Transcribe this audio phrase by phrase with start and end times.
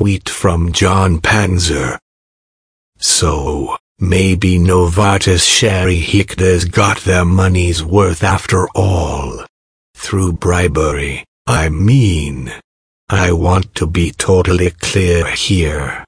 [0.00, 1.98] tweet from John Panzer.
[2.96, 9.44] So, maybe Novartis Sherry Hikda's got their money's worth after all.
[9.94, 12.50] Through bribery, I mean.
[13.10, 16.02] I want to be totally clear here.